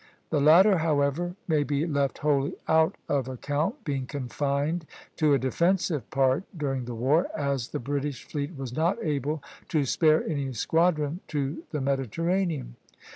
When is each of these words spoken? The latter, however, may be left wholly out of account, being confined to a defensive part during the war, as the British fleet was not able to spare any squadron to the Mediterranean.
The 0.31 0.41
latter, 0.41 0.79
however, 0.79 1.35
may 1.47 1.61
be 1.61 1.85
left 1.85 2.17
wholly 2.17 2.55
out 2.67 2.95
of 3.07 3.27
account, 3.27 3.83
being 3.83 4.07
confined 4.07 4.87
to 5.17 5.35
a 5.35 5.37
defensive 5.37 6.09
part 6.09 6.43
during 6.57 6.85
the 6.85 6.95
war, 6.95 7.27
as 7.37 7.67
the 7.67 7.77
British 7.77 8.23
fleet 8.23 8.57
was 8.57 8.73
not 8.75 8.97
able 9.03 9.43
to 9.69 9.85
spare 9.85 10.25
any 10.27 10.53
squadron 10.53 11.19
to 11.27 11.61
the 11.69 11.81
Mediterranean. 11.81 12.77